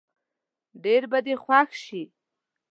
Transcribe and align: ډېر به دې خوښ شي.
ډېر 0.83 1.03
به 1.11 1.19
دې 1.25 1.35
خوښ 1.43 1.69
شي. 1.85 2.03